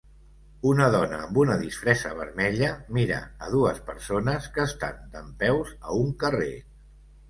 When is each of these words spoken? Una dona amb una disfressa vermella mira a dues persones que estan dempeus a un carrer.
Una 0.69 0.87
dona 0.95 1.19
amb 1.25 1.37
una 1.41 1.57
disfressa 1.65 2.15
vermella 2.23 2.71
mira 2.99 3.21
a 3.45 3.53
dues 3.59 3.85
persones 3.93 4.53
que 4.59 4.69
estan 4.75 5.01
dempeus 5.17 5.79
a 5.81 6.05
un 6.05 6.15
carrer. 6.29 6.55